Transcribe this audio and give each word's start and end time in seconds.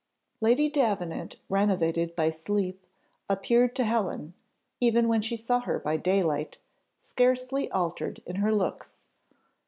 Lady 0.39 0.67
Davenant, 0.67 1.35
renovated 1.47 2.15
by 2.15 2.31
sleep, 2.31 2.87
appeared 3.29 3.75
to 3.75 3.83
Helen, 3.83 4.33
even 4.79 5.07
when 5.07 5.21
she 5.21 5.37
saw 5.37 5.59
her 5.59 5.77
by 5.77 5.95
daylight, 5.95 6.57
scarcely 6.97 7.69
altered 7.69 8.19
in 8.25 8.37
her 8.37 8.51
looks. 8.51 9.05